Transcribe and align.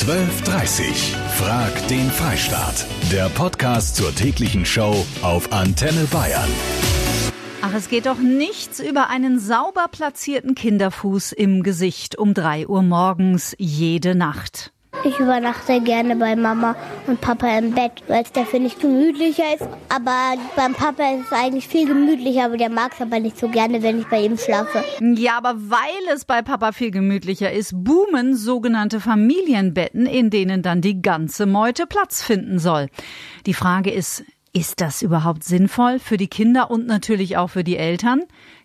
1230. 0.00 1.14
Frag 1.36 1.88
den 1.88 2.10
Freistaat. 2.10 2.86
Der 3.12 3.28
Podcast 3.28 3.96
zur 3.96 4.14
täglichen 4.14 4.64
Show 4.64 5.04
auf 5.20 5.52
Antenne 5.52 6.06
Bayern. 6.10 6.48
Ach, 7.60 7.74
es 7.74 7.90
geht 7.90 8.06
doch 8.06 8.18
nichts 8.18 8.80
über 8.80 9.10
einen 9.10 9.38
sauber 9.38 9.88
platzierten 9.92 10.54
Kinderfuß 10.54 11.32
im 11.32 11.62
Gesicht 11.62 12.16
um 12.16 12.32
3 12.32 12.66
Uhr 12.68 12.80
morgens 12.80 13.54
jede 13.58 14.14
Nacht. 14.14 14.72
Ich 15.02 15.18
übernachte 15.18 15.80
gerne 15.80 16.14
bei 16.16 16.36
Mama 16.36 16.76
und 17.06 17.22
Papa 17.22 17.58
im 17.58 17.72
Bett, 17.72 18.02
weil 18.06 18.22
es 18.22 18.32
dafür 18.32 18.60
nicht 18.60 18.80
gemütlicher 18.80 19.54
ist. 19.54 19.66
Aber 19.88 20.34
beim 20.56 20.74
Papa 20.74 21.14
ist 21.14 21.26
es 21.26 21.32
eigentlich 21.32 21.68
viel 21.68 21.86
gemütlicher, 21.86 22.44
aber 22.44 22.58
der 22.58 22.68
mag 22.68 22.92
es 22.92 23.00
aber 23.00 23.18
nicht 23.18 23.38
so 23.38 23.48
gerne, 23.48 23.82
wenn 23.82 24.00
ich 24.00 24.06
bei 24.08 24.22
ihm 24.22 24.36
schlafe. 24.36 24.84
Ja, 25.00 25.38
aber 25.38 25.54
weil 25.56 26.14
es 26.14 26.26
bei 26.26 26.42
Papa 26.42 26.72
viel 26.72 26.90
gemütlicher 26.90 27.50
ist, 27.50 27.72
boomen 27.74 28.36
sogenannte 28.36 29.00
Familienbetten, 29.00 30.04
in 30.04 30.28
denen 30.28 30.62
dann 30.62 30.82
die 30.82 31.00
ganze 31.00 31.46
Meute 31.46 31.86
Platz 31.86 32.22
finden 32.22 32.58
soll. 32.58 32.88
Die 33.46 33.54
Frage 33.54 33.90
ist, 33.90 34.24
ist 34.52 34.82
das 34.82 35.00
überhaupt 35.00 35.44
sinnvoll 35.44 35.98
für 35.98 36.18
die 36.18 36.28
Kinder 36.28 36.70
und 36.70 36.86
natürlich 36.86 37.38
auch 37.38 37.48
für 37.48 37.64
die 37.64 37.78
Eltern? 37.78 38.24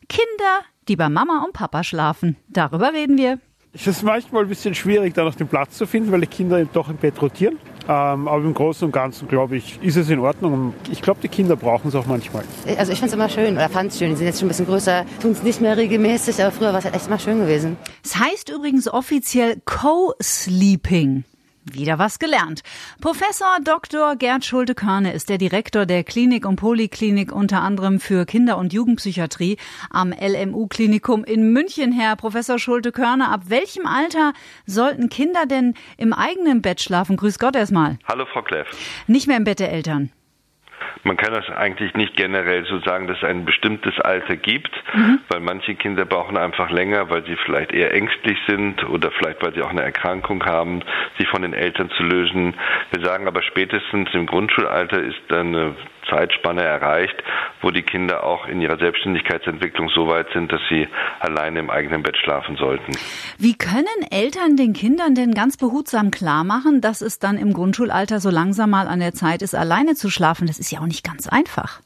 Kinder, 0.10 0.60
die 0.90 0.98
bei 0.98 1.08
Mama 1.08 1.44
und 1.46 1.54
Papa 1.54 1.84
schlafen. 1.84 2.36
Darüber 2.50 2.92
reden 2.92 3.18
wir. 3.18 3.40
Es 3.78 3.86
ist 3.88 4.04
manchmal 4.04 4.44
ein 4.44 4.48
bisschen 4.48 4.74
schwierig, 4.74 5.14
da 5.16 5.26
noch 5.26 5.36
den 5.36 5.50
Platz 5.50 5.78
zu 5.78 5.86
finden, 5.86 6.10
weil 6.14 6.22
die 6.22 6.28
Kinder 6.28 6.64
doch 6.64 6.88
im 6.88 6.96
Bett 6.96 7.22
rotieren. 7.22 7.58
Ähm, 7.90 8.28
aber 8.30 8.38
im 8.38 8.54
Großen 8.54 8.86
und 8.86 8.94
Ganzen, 8.94 9.28
glaube 9.28 9.58
ich, 9.58 9.78
ist 9.84 9.98
es 9.98 10.10
in 10.10 10.20
Ordnung. 10.20 10.74
Ich 10.90 11.02
glaube, 11.02 11.20
die 11.22 11.28
Kinder 11.28 11.58
brauchen 11.58 11.90
es 11.90 11.96
auch 11.96 12.06
manchmal. 12.06 12.46
Also 12.78 12.94
ich 12.94 13.00
finde 13.00 13.08
es 13.08 13.14
immer 13.14 13.28
schön 13.28 13.56
oder 13.56 13.68
fand 13.68 13.92
es 13.92 14.00
schön. 14.00 14.12
Die 14.12 14.16
sind 14.16 14.28
jetzt 14.28 14.40
schon 14.40 14.48
ein 14.48 14.50
bisschen 14.50 14.66
größer, 14.66 15.06
tun 15.22 15.32
es 15.32 15.44
nicht 15.44 15.60
mehr 15.60 15.76
regelmäßig, 15.76 16.42
aber 16.42 16.52
früher 16.52 16.72
war 16.72 16.80
es 16.80 16.86
halt 16.86 16.96
echt 16.96 17.08
immer 17.08 17.20
schön 17.20 17.40
gewesen. 17.40 17.76
Es 18.04 18.16
heißt 18.16 18.50
übrigens 18.50 18.88
offiziell 18.88 19.62
Co-Sleeping. 19.66 21.26
Wieder 21.66 21.98
was 21.98 22.20
gelernt. 22.20 22.62
Professor 23.02 23.58
Dr. 23.64 24.16
Gerd 24.16 24.46
Schulte-Körne 24.46 25.14
ist 25.14 25.30
der 25.30 25.40
Direktor 25.40 25.88
der 25.88 26.04
Klinik 26.04 26.46
und 26.46 26.58
Poliklinik 26.58 27.32
unter 27.32 27.62
anderem 27.64 28.00
für 28.00 28.28
Kinder- 28.28 28.60
und 28.60 28.72
Jugendpsychiatrie 28.72 29.58
am 29.90 30.14
LMU-Klinikum 30.14 31.24
in 31.24 31.54
München. 31.54 31.92
Herr 31.92 32.16
Professor 32.18 32.60
Schulte-Körne, 32.60 33.30
ab 33.30 33.46
welchem 33.48 33.88
Alter 33.88 34.34
sollten 34.68 35.10
Kinder 35.10 35.48
denn 35.48 35.74
im 35.98 36.14
eigenen 36.14 36.62
Bett 36.62 36.82
schlafen? 36.82 37.18
Grüß 37.18 37.40
Gott 37.40 37.56
erstmal. 37.56 37.98
Hallo, 38.08 38.26
Frau 38.32 38.44
Kleff. 38.44 38.68
Nicht 39.08 39.26
mehr 39.26 39.38
im 39.38 39.44
Bett 39.44 39.60
der 39.60 39.72
Eltern. 39.72 40.12
Man 41.04 41.18
kann 41.18 41.34
das 41.34 41.48
eigentlich 41.50 41.94
nicht 41.94 42.16
generell 42.16 42.66
so 42.66 42.80
sagen, 42.80 43.08
dass 43.08 43.18
es 43.18 43.24
ein 43.24 43.46
bestimmtes 43.46 44.00
Alter 44.00 44.36
gibt, 44.36 44.72
mhm. 44.94 45.20
weil 45.30 45.40
manche 45.40 45.76
Kinder 45.76 46.06
brauchen 46.06 46.38
einfach 46.38 46.72
länger, 46.72 47.10
weil 47.10 47.24
sie 47.26 47.36
vielleicht 47.46 47.72
eher 47.72 47.94
ängstlich 47.94 48.38
sind 48.48 48.88
oder 48.90 49.12
vielleicht 49.12 49.44
weil 49.44 49.54
sie 49.54 49.62
auch 49.62 49.70
eine 49.70 49.84
Erkrankung 49.84 50.44
haben, 50.46 50.82
sich 51.18 51.28
von 51.28 51.44
den 51.44 51.54
Eltern 51.54 51.92
zu 51.92 52.04
lösen. 52.04 52.56
Wir 52.92 53.06
sagen 53.06 53.28
aber 53.28 53.44
spätestens 53.44 54.10
im 54.14 54.26
Grundschulalter 54.26 55.00
ist 55.02 55.32
eine 55.32 55.76
Zeitspanne 56.10 56.64
erreicht, 56.64 57.16
wo 57.62 57.72
die 57.72 57.82
Kinder 57.82 58.24
auch 58.24 58.48
in 58.48 58.62
ihrer 58.62 58.78
Selbstständigkeitsentwicklung 58.78 59.90
so 59.90 60.08
weit 60.08 60.28
sind, 60.34 60.52
dass 60.52 60.62
sie 60.70 60.88
alleine 61.20 61.60
im 61.60 61.70
eigenen 61.70 62.04
Bett 62.04 62.18
schlafen 62.18 62.56
sollten. 62.58 62.92
Wie 63.38 63.56
können 63.56 63.86
Eltern 64.12 64.56
den 64.56 64.74
Kindern 64.74 65.16
denn 65.16 65.34
ganz 65.34 65.58
behutsam 65.58 66.12
klar 66.12 66.44
machen, 66.44 66.82
dass 66.82 67.02
es 67.02 67.20
dann 67.20 67.38
im 67.38 67.54
Grundschulalter 67.54 68.20
so 68.20 68.30
langsam 68.30 68.70
mal 68.70 68.88
an 68.88 69.00
der 69.00 69.14
Zeit 69.14 69.42
ist, 69.42 69.56
alleine 69.56 69.96
zu 69.96 70.10
schlafen? 70.10 70.48
Das 70.48 70.60
ist 70.60 70.65
ja 70.72 70.80
auch 70.80 70.88
nicht 70.88 71.04
ganz 71.04 71.28
einfach. 71.28 71.82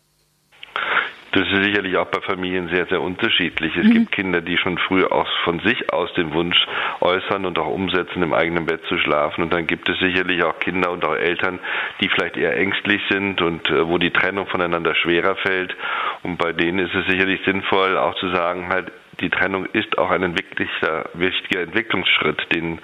Das 1.32 1.44
ist 1.44 1.64
sicherlich 1.64 1.96
auch 1.98 2.08
bei 2.08 2.22
Familien 2.22 2.70
sehr, 2.70 2.88
sehr 2.88 3.02
unterschiedlich. 3.02 3.76
Es 3.78 3.86
mhm. 3.86 3.92
gibt 3.92 4.12
Kinder, 4.12 4.42
die 4.42 4.58
schon 4.58 4.78
früh 4.80 5.06
auch 5.06 5.28
von 5.44 5.60
sich 5.60 5.94
aus 5.94 6.12
den 6.14 6.34
Wunsch 6.34 6.58
äußern 7.02 7.46
und 7.46 7.60
auch 7.60 7.68
umsetzen, 7.68 8.24
im 8.24 8.34
eigenen 8.34 8.66
Bett 8.66 8.82
zu 8.88 8.98
schlafen. 8.98 9.44
Und 9.44 9.54
dann 9.54 9.68
gibt 9.68 9.88
es 9.90 10.00
sicherlich 10.00 10.44
auch 10.44 10.60
Kinder 10.60 10.92
und 10.92 11.06
auch 11.06 11.16
Eltern, 11.16 11.60
die 12.02 12.10
vielleicht 12.10 12.36
eher 12.36 12.58
ängstlich 12.58 13.02
sind 13.10 13.42
und 13.42 13.70
äh, 13.70 13.88
wo 13.88 14.00
die 14.00 14.12
Trennung 14.12 14.48
voneinander 14.48 14.96
schwerer 14.96 15.36
fällt. 15.36 15.76
Und 16.24 16.38
bei 16.38 16.52
denen 16.52 16.80
ist 16.80 16.95
es 16.95 17.06
sicherlich 17.06 17.42
sinnvoll, 17.45 17.95
auch 17.98 18.16
zu 18.16 18.30
sagen, 18.30 18.70
halt, 18.70 18.92
die 19.22 19.30
Trennung 19.30 19.66
ist 19.66 19.98
auch 19.98 20.10
ein 20.10 20.38
wichtiger, 20.38 21.10
wichtiger 21.14 21.62
Entwicklungsschritt, 21.62 22.40
den 22.54 22.80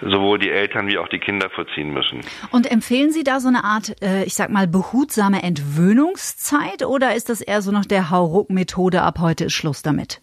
sowohl 0.00 0.38
die 0.38 0.50
Eltern 0.50 0.86
wie 0.88 0.98
auch 0.98 1.08
die 1.08 1.18
Kinder 1.18 1.50
vollziehen 1.50 1.92
müssen. 1.92 2.20
Und 2.50 2.70
empfehlen 2.70 3.10
Sie 3.10 3.24
da 3.24 3.40
so 3.40 3.48
eine 3.48 3.64
Art, 3.64 3.96
äh, 4.02 4.24
ich 4.24 4.34
sag 4.34 4.50
mal, 4.50 4.66
behutsame 4.66 5.42
Entwöhnungszeit 5.42 6.84
oder 6.84 7.14
ist 7.14 7.28
das 7.28 7.40
eher 7.40 7.62
so 7.62 7.72
nach 7.72 7.86
der 7.86 8.10
Hauruck-Methode, 8.10 9.02
ab 9.02 9.18
heute 9.20 9.46
ist 9.46 9.54
Schluss 9.54 9.82
damit? 9.82 10.20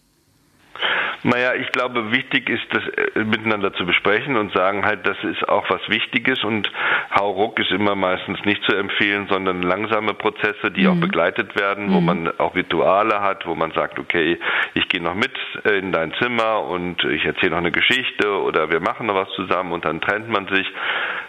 Naja, 1.26 1.54
ich 1.54 1.72
glaube, 1.72 2.12
wichtig 2.12 2.48
ist, 2.48 2.62
das 2.70 2.84
äh, 2.86 3.24
miteinander 3.24 3.72
zu 3.72 3.84
besprechen 3.84 4.36
und 4.36 4.52
sagen 4.52 4.86
halt, 4.86 5.04
das 5.04 5.16
ist 5.24 5.48
auch 5.48 5.68
was 5.68 5.80
Wichtiges 5.88 6.44
und 6.44 6.70
Hauruck 7.18 7.58
ist 7.58 7.72
immer 7.72 7.96
meistens 7.96 8.38
nicht 8.44 8.62
zu 8.62 8.76
empfehlen, 8.76 9.26
sondern 9.28 9.60
langsame 9.60 10.14
Prozesse, 10.14 10.70
die 10.70 10.82
mhm. 10.82 10.90
auch 10.90 11.00
begleitet 11.00 11.58
werden, 11.58 11.92
wo 11.92 11.98
mhm. 11.98 12.06
man 12.06 12.38
auch 12.38 12.54
Rituale 12.54 13.22
hat, 13.22 13.44
wo 13.44 13.56
man 13.56 13.72
sagt, 13.72 13.98
okay, 13.98 14.38
ich 14.74 14.88
gehe 14.88 15.02
noch 15.02 15.16
mit 15.16 15.32
äh, 15.64 15.78
in 15.80 15.90
dein 15.90 16.14
Zimmer 16.20 16.62
und 16.62 17.02
ich 17.02 17.24
erzähle 17.24 17.50
noch 17.50 17.58
eine 17.58 17.72
Geschichte 17.72 18.30
oder 18.30 18.70
wir 18.70 18.78
machen 18.78 19.08
noch 19.08 19.16
was 19.16 19.30
zusammen 19.30 19.72
und 19.72 19.84
dann 19.84 20.00
trennt 20.00 20.28
man 20.28 20.46
sich. 20.46 20.72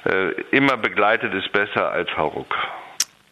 Äh, 0.06 0.34
immer 0.52 0.78
begleitet 0.78 1.34
ist 1.34 1.52
besser 1.52 1.92
als 1.92 2.16
Hauruck. 2.16 2.56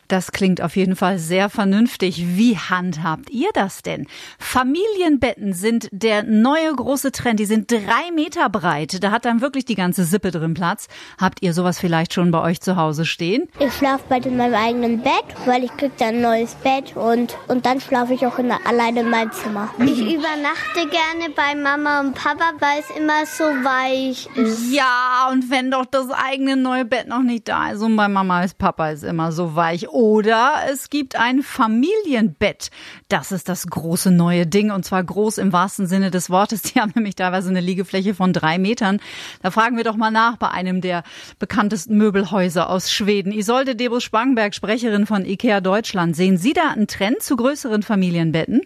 Das 0.08 0.32
klingt 0.32 0.62
auf 0.62 0.76
jeden 0.76 0.96
Fall 0.96 1.18
sehr 1.18 1.50
vernünftig. 1.50 2.38
Wie 2.38 2.58
handhabt 2.58 3.30
ihr 3.30 3.50
das 3.54 3.82
denn? 3.82 4.08
Familienbetten 4.38 5.54
sind 5.54 5.90
der 5.92 6.24
neue 6.24 6.74
große 6.74 7.12
Trend. 7.12 7.40
Die 7.40 7.46
sind 7.46 7.72
drei 7.72 8.12
Meter 8.14 8.50
breit. 8.50 9.04
Da 9.04 9.12
hat 9.12 9.26
dann 9.26 9.42
wirklich 9.42 9.66
die 9.66 9.76
ganze 9.76 10.04
Sippe 10.06 10.32
drin 10.32 10.54
Platz. 10.54 10.88
Habt 11.20 11.42
ihr 11.42 11.54
sowas 11.54 11.80
vielleicht 11.80 12.14
schon 12.14 12.32
bei 12.32 12.42
euch 12.42 12.62
zu 12.62 12.76
Hause 12.76 13.06
stehen? 13.06 13.48
Ich 13.60 13.74
schlafe 13.74 14.04
bald 14.10 14.26
in 14.26 14.38
meinem 14.38 14.54
eigenen 14.54 15.02
Bett, 15.02 15.26
weil 15.46 15.64
ich 15.64 15.76
krieg 15.76 15.98
dann 15.98 16.16
ein 16.16 16.22
neues 16.22 16.56
Bett 16.56 16.96
und, 16.96 17.36
und 17.48 17.66
dann 17.66 17.82
schlafe 17.82 18.14
ich 18.14 18.26
auch 18.26 18.38
in, 18.38 18.52
alleine 18.52 19.02
in 19.02 19.10
meinem 19.10 19.32
Zimmer. 19.32 19.70
Ich 19.80 20.00
übernachte 20.02 20.88
gerne 20.90 21.34
bei 21.36 21.56
Mama 21.56 22.02
und 22.02 22.14
Papa, 22.14 22.54
weil 22.60 22.80
es 22.80 22.96
immer 22.96 23.26
so 23.26 23.44
weich 23.44 24.28
ist. 24.36 24.72
Ja, 24.72 25.30
und 25.32 25.50
wenn 25.50 25.72
doch 25.72 25.86
das 25.86 26.10
eigene 26.12 26.56
neue 26.56 26.86
Bett 26.86 27.08
noch 27.08 27.24
nicht 27.24 27.48
da 27.48 27.72
ist 27.72 27.82
und 27.82 27.96
bei 27.96 28.08
Mama 28.08 28.44
ist 28.44 28.58
Papa 28.58 28.90
ist 28.90 29.04
immer 29.04 29.32
so 29.32 29.56
weich 29.56 29.90
oder 29.96 30.56
es 30.70 30.90
gibt 30.90 31.16
ein 31.16 31.42
Familienbett. 31.42 32.70
Das 33.08 33.32
ist 33.32 33.48
das 33.48 33.66
große 33.66 34.12
neue 34.12 34.46
Ding 34.46 34.70
und 34.70 34.84
zwar 34.84 35.02
groß 35.02 35.38
im 35.38 35.54
wahrsten 35.54 35.88
Sinne 35.88 36.12
des 36.12 36.30
Wortes. 36.30 36.64
Die 36.64 36.82
haben 36.82 36.92
nämlich 36.96 37.16
teilweise 37.16 37.50
eine 37.50 37.62
Liegefläche 37.62 38.14
von 38.14 38.34
drei 38.34 38.58
Metern. 38.58 39.00
Da 39.42 39.52
fragen 39.52 39.78
wir 39.78 39.86
doch 39.86 39.96
mal 39.96 40.12
nach 40.12 40.36
bei 40.36 40.50
einem 40.50 40.82
der 40.82 41.04
bekanntesten 41.40 41.98
Möbelhäuser 41.98 42.70
aus 42.70 42.92
Schweden. 42.92 43.32
Isolde 43.32 43.78
Debus 43.78 44.04
Spangenberg, 44.04 44.54
Sprecherin 44.54 45.06
von 45.06 45.26
IKEA 45.26 45.62
Deutschland. 45.62 46.14
Sehen 46.14 46.38
Sie 46.38 46.52
da 46.52 46.72
einen 46.72 46.88
Trend 46.88 47.24
zu 47.24 47.38
größeren 47.38 47.82
Familienbetten? 47.82 48.64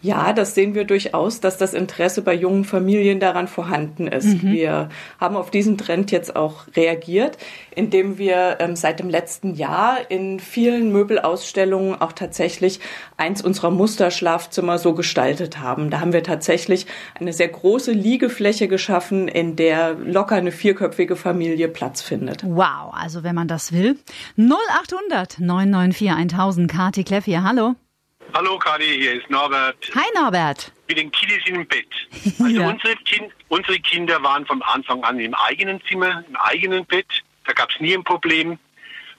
Ja, 0.00 0.32
das 0.32 0.54
sehen 0.54 0.74
wir 0.74 0.84
durchaus, 0.84 1.40
dass 1.40 1.56
das 1.56 1.74
Interesse 1.74 2.22
bei 2.22 2.34
jungen 2.34 2.64
Familien 2.64 3.18
daran 3.18 3.48
vorhanden 3.48 4.06
ist. 4.06 4.42
Mhm. 4.42 4.52
Wir 4.52 4.88
haben 5.20 5.36
auf 5.36 5.50
diesen 5.50 5.76
Trend 5.76 6.10
jetzt 6.12 6.36
auch 6.36 6.66
reagiert, 6.76 7.36
indem 7.74 8.18
wir 8.18 8.58
ähm, 8.60 8.76
seit 8.76 9.00
dem 9.00 9.10
letzten 9.10 9.54
Jahr 9.54 9.98
in 10.08 10.38
vielen 10.38 10.92
Möbelausstellungen 10.92 12.00
auch 12.00 12.12
tatsächlich 12.12 12.80
eins 13.16 13.42
unserer 13.42 13.70
Musterschlafzimmer 13.70 14.78
so 14.78 14.94
gestaltet 14.94 15.58
haben. 15.58 15.90
Da 15.90 16.00
haben 16.00 16.12
wir 16.12 16.22
tatsächlich 16.22 16.86
eine 17.18 17.32
sehr 17.32 17.48
große 17.48 17.92
Liegefläche 17.92 18.68
geschaffen, 18.68 19.28
in 19.28 19.56
der 19.56 19.94
locker 19.94 20.36
eine 20.36 20.52
vierköpfige 20.52 21.16
Familie 21.16 21.68
Platz 21.68 22.02
findet. 22.02 22.44
Wow, 22.44 22.92
also 22.92 23.24
wenn 23.24 23.34
man 23.34 23.48
das 23.48 23.72
will. 23.72 23.98
0800 24.36 25.40
994 25.40 26.10
1000 26.10 26.70
Kati 26.70 27.04
Kleff 27.04 27.24
hier, 27.24 27.42
hallo. 27.42 27.74
Hallo 28.34 28.58
Kadi, 28.58 28.84
hier 28.84 29.14
ist 29.14 29.30
Norbert. 29.30 29.76
Hi 29.94 30.04
Norbert. 30.14 30.70
Mit 30.86 30.98
den 30.98 31.10
Kiddies 31.10 31.42
im 31.46 31.66
Bett. 31.66 31.86
Also 32.40 32.60
ja. 32.60 32.68
unsere, 32.68 32.94
kind, 32.96 33.32
unsere 33.48 33.78
Kinder 33.80 34.22
waren 34.22 34.46
von 34.46 34.62
Anfang 34.62 35.02
an 35.02 35.18
im 35.18 35.34
eigenen 35.34 35.80
Zimmer, 35.88 36.22
im 36.28 36.36
eigenen 36.36 36.84
Bett. 36.86 37.06
Da 37.46 37.52
gab 37.52 37.70
es 37.70 37.80
nie 37.80 37.94
ein 37.94 38.04
Problem. 38.04 38.58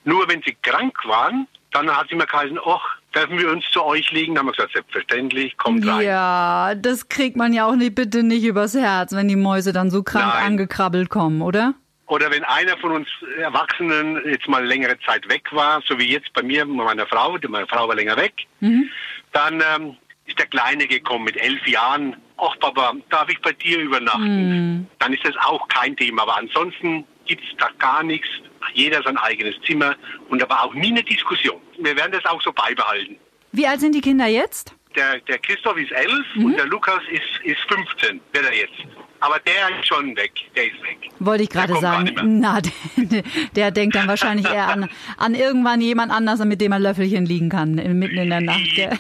Nur 0.06 0.28
wenn 0.30 0.42
sie 0.44 0.56
krank 0.62 0.96
waren, 1.06 1.48
dann 1.72 1.90
hat 1.90 2.08
sie 2.08 2.16
immer 2.16 2.26
geheißen, 2.26 2.60
ach, 2.66 2.98
dürfen 3.14 3.38
wir 3.38 3.52
uns 3.52 3.66
zu 3.72 3.84
euch 3.84 4.10
legen? 4.12 4.36
Dann 4.36 4.46
haben 4.46 4.48
wir 4.48 4.54
gesagt, 4.54 4.74
selbstverständlich, 4.74 5.58
kommt 5.58 5.86
rein. 5.86 6.06
Ja, 6.06 6.76
das 6.76 7.10
kriegt 7.10 7.36
man 7.36 7.54
ja 7.54 7.66
auch 7.66 7.76
nicht, 7.76 7.96
bitte 7.96 8.24
nicht 8.24 8.44
übers 8.44 8.74
Herz, 8.76 9.14
wenn 9.14 9.28
die 9.28 9.36
Mäuse 9.36 9.74
dann 9.74 9.92
so 9.92 10.04
krank 10.04 10.34
Nein. 10.34 10.46
angekrabbelt 10.46 11.10
kommen, 11.10 11.42
oder? 11.42 11.74
Oder 12.10 12.32
wenn 12.32 12.44
einer 12.44 12.76
von 12.78 12.92
uns 12.92 13.08
Erwachsenen 13.38 14.20
jetzt 14.26 14.48
mal 14.48 14.66
längere 14.66 15.00
Zeit 15.06 15.30
weg 15.30 15.44
war, 15.52 15.82
so 15.88 15.98
wie 16.00 16.12
jetzt 16.12 16.34
bei 16.34 16.42
mir, 16.42 16.66
meiner 16.66 17.06
Frau, 17.06 17.38
meine 17.48 17.68
Frau 17.68 17.88
war 17.88 17.96
länger 17.96 18.18
weg, 18.18 18.34
mhm. 18.62 18.90
dann 19.32 19.62
ähm, 19.76 19.96
ist 20.26 20.40
der 20.40 20.48
Kleine 20.48 20.88
gekommen 20.88 21.26
mit 21.26 21.38
elf 21.38 21.66
Jahren. 21.68 22.16
Ach 22.38 22.58
Papa, 22.60 22.94
darf 23.12 23.30
ich 23.30 23.40
bei 23.42 23.52
dir 23.52 23.80
übernachten? 23.80 24.50
Mhm. 24.50 24.88
Dann 24.98 25.14
ist 25.14 25.24
das 25.24 25.36
auch 25.38 25.68
kein 25.68 25.96
Thema. 25.96 26.24
Aber 26.24 26.38
ansonsten 26.38 27.06
gibt 27.26 27.44
es 27.44 27.56
da 27.60 27.70
gar 27.78 28.02
nichts. 28.02 28.28
Jeder 28.74 29.04
sein 29.04 29.18
eigenes 29.18 29.56
Zimmer 29.62 29.96
und 30.30 30.42
aber 30.42 30.64
auch 30.64 30.74
nie 30.74 30.88
eine 30.88 31.04
Diskussion. 31.04 31.62
Wir 31.78 31.96
werden 31.96 32.12
das 32.12 32.26
auch 32.26 32.42
so 32.42 32.52
beibehalten. 32.52 33.18
Wie 33.52 33.68
alt 33.68 33.82
sind 33.82 33.94
die 33.94 34.02
Kinder 34.02 34.26
jetzt? 34.26 34.74
Der, 34.96 35.20
der 35.20 35.38
Christoph 35.38 35.78
ist 35.78 35.92
elf 35.92 36.26
mhm. 36.34 36.46
und 36.46 36.58
der 36.58 36.66
Lukas 36.66 37.02
ist, 37.12 37.46
ist 37.46 37.60
15, 37.68 38.20
wird 38.34 38.46
er 38.46 38.56
jetzt. 38.56 38.84
Aber 39.22 39.40
der 39.40 39.78
ist 39.78 39.88
schon 39.88 40.16
weg. 40.16 40.32
Der 40.56 40.68
ist 40.68 40.82
weg. 40.84 41.10
Wollte 41.20 41.44
ich 41.44 41.50
gerade 41.50 41.76
sagen. 41.76 42.40
Na, 42.40 42.62
der, 42.98 43.24
der, 43.56 43.72
denkt 43.72 43.96
dann 43.96 44.08
wahrscheinlich 44.08 44.48
eher 44.48 44.68
an, 44.68 44.90
an 45.18 45.36
irgendwann 45.36 45.82
jemand 45.82 46.12
anders, 46.12 46.40
mit 46.46 46.62
dem 46.62 46.72
er 46.72 46.80
Löffelchen 46.80 47.26
liegen 47.26 47.50
kann, 47.50 47.76
mitten 47.76 48.18
in 48.18 48.30
der 48.30 48.42
Nacht. 48.42 48.76
Gell? 48.76 48.98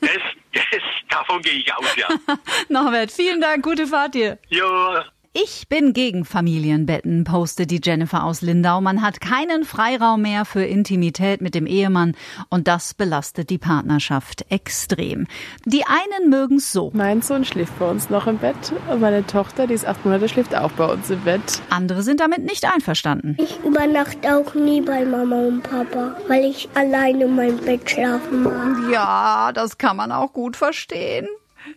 Das, 0.00 0.10
das, 0.52 0.82
davon 1.08 1.42
gehe 1.42 1.54
ich 1.54 1.74
aus, 1.74 1.96
ja. 1.96 2.08
Norbert, 2.68 3.10
vielen 3.10 3.40
Dank. 3.40 3.64
Gute 3.64 3.86
Fahrt 3.86 4.14
dir. 4.14 4.38
Jo, 4.48 5.00
ich 5.34 5.66
bin 5.68 5.94
gegen 5.94 6.24
Familienbetten, 6.24 7.24
postet 7.24 7.70
die 7.70 7.80
Jennifer 7.82 8.24
aus 8.24 8.42
Lindau. 8.42 8.82
Man 8.82 9.00
hat 9.00 9.20
keinen 9.20 9.64
Freiraum 9.64 10.22
mehr 10.22 10.44
für 10.44 10.62
Intimität 10.62 11.40
mit 11.40 11.54
dem 11.54 11.66
Ehemann 11.66 12.14
und 12.50 12.68
das 12.68 12.92
belastet 12.92 13.48
die 13.48 13.58
Partnerschaft 13.58 14.44
extrem. 14.50 15.26
Die 15.64 15.84
einen 15.86 16.28
mögen's 16.28 16.70
so. 16.70 16.90
Mein 16.94 17.22
Sohn 17.22 17.44
schläft 17.46 17.78
bei 17.78 17.90
uns 17.90 18.10
noch 18.10 18.26
im 18.26 18.38
Bett 18.38 18.74
und 18.90 19.00
meine 19.00 19.26
Tochter, 19.26 19.66
die 19.66 19.74
ist 19.74 19.86
acht 19.86 20.04
Monate, 20.04 20.28
schläft 20.28 20.54
auch 20.54 20.72
bei 20.72 20.84
uns 20.84 21.08
im 21.08 21.20
Bett. 21.20 21.62
Andere 21.70 22.02
sind 22.02 22.20
damit 22.20 22.44
nicht 22.44 22.70
einverstanden. 22.70 23.36
Ich 23.40 23.58
übernachte 23.64 24.36
auch 24.36 24.54
nie 24.54 24.82
bei 24.82 25.04
Mama 25.04 25.40
und 25.40 25.62
Papa, 25.62 26.16
weil 26.28 26.44
ich 26.44 26.68
alleine 26.74 27.24
in 27.24 27.36
meinem 27.36 27.58
Bett 27.58 27.88
schlafen 27.88 28.42
mag. 28.42 28.92
Ja, 28.92 29.52
das 29.54 29.78
kann 29.78 29.96
man 29.96 30.12
auch 30.12 30.34
gut 30.34 30.56
verstehen. 30.56 31.26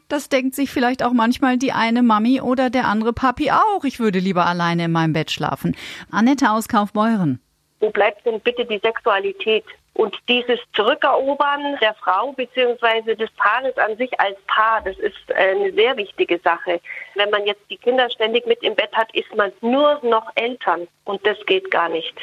Das 0.07 0.29
denkt 0.29 0.55
sich 0.55 0.71
vielleicht 0.71 1.03
auch 1.03 1.13
manchmal 1.13 1.57
die 1.57 1.71
eine 1.71 2.03
Mami 2.03 2.41
oder 2.41 2.69
der 2.69 2.85
andere 2.85 3.13
Papi 3.13 3.51
auch. 3.51 3.83
Ich 3.83 3.99
würde 3.99 4.19
lieber 4.19 4.45
alleine 4.45 4.85
in 4.85 4.91
meinem 4.91 5.13
Bett 5.13 5.31
schlafen. 5.31 5.75
Annette 6.11 6.51
aus 6.51 6.67
Kaufbeuren. 6.67 7.39
Wo 7.79 7.89
bleibt 7.89 8.25
denn 8.25 8.39
bitte 8.41 8.65
die 8.65 8.79
Sexualität? 8.79 9.65
Und 9.95 10.17
dieses 10.27 10.59
Zurückerobern 10.73 11.77
der 11.79 11.93
Frau 11.93 12.33
bzw. 12.33 13.15
des 13.15 13.31
Paares 13.37 13.77
an 13.77 13.95
sich 13.95 14.19
als 14.19 14.37
Paar, 14.45 14.81
das 14.81 14.97
ist 14.99 15.31
eine 15.33 15.71
sehr 15.71 15.95
wichtige 15.95 16.37
Sache. 16.39 16.81
Wenn 17.15 17.29
man 17.29 17.45
jetzt 17.45 17.61
die 17.69 17.77
Kinder 17.77 18.09
ständig 18.09 18.45
mit 18.45 18.61
im 18.61 18.75
Bett 18.75 18.91
hat, 18.91 19.13
ist 19.15 19.33
man 19.35 19.53
nur 19.61 20.01
noch 20.03 20.29
Eltern 20.35 20.87
und 21.05 21.25
das 21.25 21.37
geht 21.45 21.71
gar 21.71 21.87
nicht. 21.87 22.13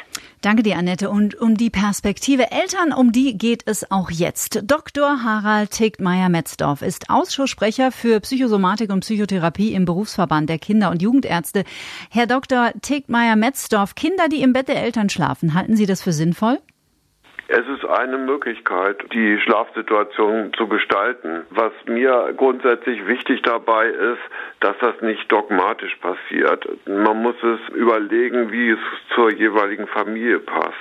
Danke 0.41 0.61
dir, 0.61 0.77
Annette. 0.77 1.09
Und 1.09 1.33
um 1.35 1.57
die 1.57 1.71
Perspektive 1.71 2.51
Eltern, 2.51 2.93
um 2.93 3.11
die 3.11 3.37
geht 3.39 3.63
es 3.65 3.89
auch 3.89 4.11
jetzt. 4.11 4.59
Dr. 4.69 5.23
Harald 5.23 5.71
Tegtmeier-Metzdorf 5.71 6.83
ist 6.83 7.09
Ausschusssprecher 7.09 7.91
für 7.91 8.19
Psychosomatik 8.19 8.91
und 8.91 8.99
Psychotherapie 8.99 9.73
im 9.73 9.85
Berufsverband 9.85 10.47
der 10.47 10.59
Kinder- 10.59 10.91
und 10.91 11.01
Jugendärzte. 11.01 11.63
Herr 12.11 12.27
Dr. 12.27 12.71
Tegtmeier-Metzdorf, 12.81 13.95
Kinder, 13.95 14.27
die 14.29 14.43
im 14.43 14.53
Bett 14.53 14.67
der 14.67 14.83
Eltern 14.83 15.09
schlafen, 15.09 15.55
halten 15.55 15.75
Sie 15.75 15.87
das 15.87 16.03
für 16.03 16.13
sinnvoll? 16.13 16.59
Es 17.47 17.67
ist 17.67 17.85
eine 17.85 18.17
Möglichkeit, 18.17 19.03
die 19.13 19.37
Schlafsituation 19.39 20.53
zu 20.53 20.67
gestalten. 20.67 21.45
Was 21.49 21.73
mir 21.85 22.33
grundsätzlich 22.37 23.05
wichtig 23.05 23.41
dabei 23.41 23.87
ist, 23.87 24.21
dass 24.61 24.77
das 24.79 25.01
nicht 25.01 25.29
dogmatisch 25.31 25.95
passiert. 25.97 26.67
Man 26.87 27.21
muss 27.21 27.35
es 27.43 27.75
überlegen, 27.75 28.51
wie 28.51 28.69
es 28.69 28.79
zur 29.13 29.31
jeweiligen 29.31 29.87
Familie 29.87 30.39
passt. 30.39 30.73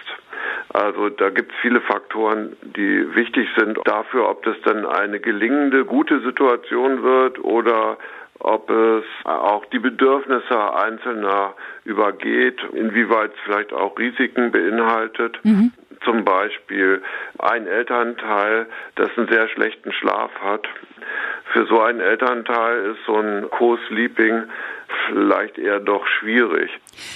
Also 0.72 1.08
da 1.10 1.30
gibt 1.30 1.52
es 1.52 1.58
viele 1.60 1.80
Faktoren, 1.80 2.56
die 2.62 3.14
wichtig 3.14 3.48
sind 3.56 3.78
dafür, 3.84 4.28
ob 4.28 4.44
das 4.44 4.56
dann 4.64 4.86
eine 4.86 5.20
gelingende, 5.20 5.84
gute 5.84 6.20
Situation 6.20 7.02
wird 7.02 7.42
oder 7.44 7.98
ob 8.38 8.70
es 8.70 9.04
auch 9.24 9.64
die 9.66 9.78
Bedürfnisse 9.78 10.74
Einzelner 10.74 11.54
übergeht, 11.84 12.60
inwieweit 12.72 13.32
es 13.32 13.40
vielleicht 13.44 13.72
auch 13.72 13.96
Risiken 13.98 14.50
beinhaltet. 14.50 15.38
Mhm 15.44 15.72
zum 16.04 16.24
Beispiel 16.24 17.02
ein 17.38 17.66
Elternteil, 17.66 18.66
das 18.96 19.10
einen 19.16 19.28
sehr 19.28 19.48
schlechten 19.48 19.92
Schlaf 19.92 20.30
hat. 20.42 20.66
Für 21.52 21.66
so 21.66 21.80
einen 21.80 22.00
Elternteil 22.00 22.92
ist 22.92 23.04
so 23.06 23.16
ein 23.16 23.48
Co-Sleeping 23.50 24.44
vielleicht 25.08 25.58
eher 25.58 25.80
doch 25.80 26.06
schwierig. 26.06 26.70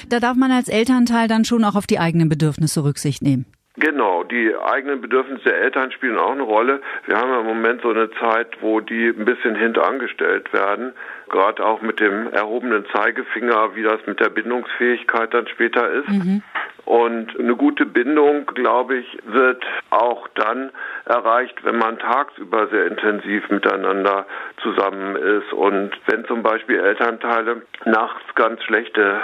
Da 0.09 0.21
darf 0.21 0.37
man 0.37 0.51
als 0.51 0.69
Elternteil 0.69 1.29
dann 1.29 1.45
schon 1.45 1.65
auch 1.65 1.75
auf 1.75 1.87
die 1.87 1.99
eigenen 1.99 2.29
Bedürfnisse 2.29 2.85
Rücksicht 2.85 3.23
nehmen. 3.23 3.47
Genau, 3.79 4.25
die 4.25 4.55
eigenen 4.57 5.03
Bedürfnisse 5.03 5.45
der 5.45 5.61
Eltern 5.61 5.93
spielen 5.93 6.17
auch 6.17 6.33
eine 6.33 6.43
Rolle. 6.43 6.81
Wir 7.05 7.19
haben 7.19 7.31
ja 7.31 7.41
im 7.41 7.47
Moment 7.47 7.83
so 7.83 7.91
eine 7.91 8.11
Zeit, 8.13 8.63
wo 8.63 8.81
die 8.81 9.09
ein 9.09 9.27
bisschen 9.27 9.55
hinterangestellt 9.55 10.51
werden, 10.55 10.95
gerade 11.29 11.65
auch 11.65 11.81
mit 11.83 12.01
dem 12.01 12.33
erhobenen 12.33 12.87
Zeigefinger, 12.93 13.75
wie 13.75 13.83
das 13.83 14.01
mit 14.07 14.21
der 14.21 14.31
Bindungsfähigkeit 14.31 15.33
dann 15.35 15.49
später 15.49 15.91
ist. 15.91 16.09
Mhm. 16.09 16.43
Und 16.87 17.37
eine 17.41 17.57
gute 17.57 17.85
Bindung, 17.85 18.47
glaube 18.47 18.99
ich, 18.99 19.19
wird 19.25 19.65
auch 19.91 20.29
dann 20.37 20.71
erreicht, 21.05 21.65
wenn 21.65 21.79
man 21.79 21.99
tagsüber 21.99 22.69
sehr 22.69 22.87
intensiv 22.87 23.51
miteinander 23.51 24.25
zusammen 24.63 25.17
ist. 25.17 25.53
Und 25.53 25.91
wenn 26.07 26.25
zum 26.27 26.45
Beispiel 26.45 26.79
Elternteile 26.79 27.63
nachts 27.85 28.23
ganz 28.37 28.63
schlechte 28.63 29.21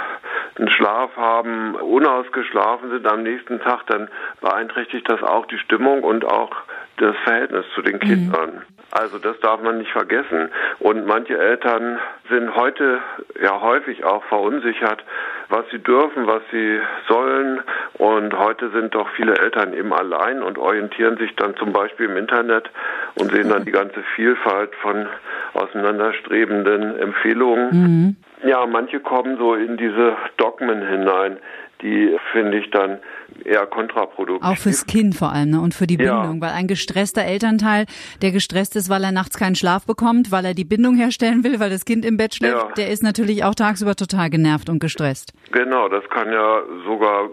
Schlaf 0.67 1.15
haben, 1.15 1.75
unausgeschlafen 1.75 2.91
sind 2.91 3.07
am 3.07 3.23
nächsten 3.23 3.61
Tag, 3.61 3.87
dann 3.87 4.09
beeinträchtigt 4.41 5.09
das 5.09 5.23
auch 5.23 5.45
die 5.45 5.57
Stimmung 5.57 6.03
und 6.03 6.25
auch 6.25 6.51
das 6.97 7.15
Verhältnis 7.23 7.65
zu 7.75 7.81
den 7.81 7.95
mhm. 7.95 7.99
Kindern. 7.99 8.49
Mhm. 8.55 8.61
Also 8.91 9.17
das 9.17 9.39
darf 9.39 9.61
man 9.61 9.79
nicht 9.79 9.91
vergessen. 9.91 10.49
Und 10.79 11.07
manche 11.07 11.37
Eltern 11.37 11.92
sind 12.29 12.55
heute 12.55 13.01
ja 13.41 13.61
häufig 13.61 14.03
auch 14.03 14.23
verunsichert, 14.25 15.03
was 15.49 15.65
sie 15.71 15.79
dürfen, 15.79 16.27
was 16.27 16.41
sie 16.51 16.79
sollen. 17.07 17.61
Und 17.93 18.37
heute 18.37 18.69
sind 18.71 18.95
doch 18.95 19.09
viele 19.09 19.37
Eltern 19.37 19.73
eben 19.73 19.93
allein 19.93 20.41
und 20.41 20.57
orientieren 20.57 21.17
sich 21.17 21.35
dann 21.35 21.55
zum 21.55 21.73
Beispiel 21.73 22.07
im 22.07 22.17
Internet 22.17 22.69
und 23.15 23.31
sehen 23.31 23.49
dann 23.49 23.65
die 23.65 23.71
ganze 23.71 24.01
Vielfalt 24.15 24.73
von 24.75 25.07
auseinanderstrebenden 25.53 26.99
Empfehlungen. 26.99 27.69
Mhm. 27.71 28.15
Ja, 28.47 28.65
manche 28.65 28.99
kommen 28.99 29.37
so 29.37 29.53
in 29.53 29.77
diese 29.77 30.15
Dogmen 30.37 30.85
hinein, 30.85 31.37
die 31.81 32.17
finde 32.31 32.57
ich 32.57 32.69
dann 32.71 32.99
eher 33.45 33.65
kontraproduktiv. 33.65 34.47
Auch 34.47 34.57
fürs 34.57 34.85
Kind 34.85 35.15
vor 35.15 35.31
allem 35.31 35.51
ne? 35.51 35.61
und 35.61 35.73
für 35.73 35.87
die 35.87 35.97
Bindung, 35.97 36.35
ja. 36.35 36.41
weil 36.41 36.51
ein 36.51 36.67
gestresster 36.67 37.23
Elternteil, 37.23 37.85
der 38.21 38.31
gestresst 38.31 38.75
ist, 38.75 38.89
weil 38.89 39.03
er 39.03 39.11
nachts 39.11 39.37
keinen 39.37 39.55
Schlaf 39.55 39.85
bekommt, 39.85 40.31
weil 40.31 40.45
er 40.45 40.53
die 40.53 40.65
Bindung 40.65 40.95
herstellen 40.95 41.43
will, 41.43 41.59
weil 41.59 41.69
das 41.69 41.85
Kind 41.85 42.05
im 42.05 42.17
Bett 42.17 42.35
schläft, 42.35 42.55
ja. 42.55 42.73
der 42.77 42.89
ist 42.89 43.03
natürlich 43.03 43.43
auch 43.43 43.55
tagsüber 43.55 43.95
total 43.95 44.29
genervt 44.29 44.69
und 44.69 44.79
gestresst. 44.79 45.33
Genau, 45.51 45.89
das 45.89 46.03
kann 46.09 46.31
ja 46.31 46.61
sogar 46.85 47.29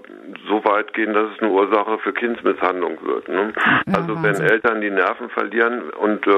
so 0.49 0.65
weit 0.65 0.93
gehen, 0.95 1.13
dass 1.15 1.31
es 1.35 1.43
eine 1.43 1.51
Ursache 1.51 1.99
für 1.99 2.13
Kindsmisshandlung 2.13 2.99
wird. 3.03 3.29
Ne? 3.29 3.53
Ja, 3.87 3.95
also 3.95 4.15
Wahnsinn. 4.15 4.45
wenn 4.45 4.51
Eltern 4.51 4.81
die 4.81 4.91
Nerven 4.91 5.31
verlieren 5.31 5.91
und 5.91 6.27
äh, 6.27 6.33